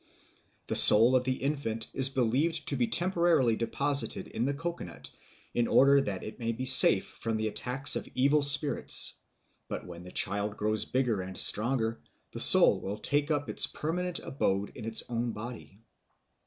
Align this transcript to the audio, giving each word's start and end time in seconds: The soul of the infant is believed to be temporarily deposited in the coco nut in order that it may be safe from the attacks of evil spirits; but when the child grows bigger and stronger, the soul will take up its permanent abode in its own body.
The 0.65 0.73
soul 0.75 1.15
of 1.15 1.25
the 1.25 1.43
infant 1.43 1.87
is 1.93 2.09
believed 2.09 2.67
to 2.69 2.75
be 2.75 2.87
temporarily 2.87 3.55
deposited 3.55 4.27
in 4.29 4.45
the 4.45 4.53
coco 4.55 4.85
nut 4.85 5.11
in 5.53 5.67
order 5.67 6.01
that 6.01 6.23
it 6.23 6.39
may 6.39 6.53
be 6.53 6.65
safe 6.65 7.05
from 7.05 7.37
the 7.37 7.47
attacks 7.47 7.95
of 7.95 8.09
evil 8.15 8.41
spirits; 8.41 9.17
but 9.67 9.85
when 9.85 10.01
the 10.01 10.11
child 10.11 10.57
grows 10.57 10.85
bigger 10.85 11.21
and 11.21 11.37
stronger, 11.37 12.01
the 12.31 12.39
soul 12.39 12.81
will 12.81 12.97
take 12.97 13.29
up 13.29 13.47
its 13.47 13.67
permanent 13.67 14.17
abode 14.21 14.71
in 14.75 14.85
its 14.85 15.03
own 15.07 15.33
body. 15.33 15.77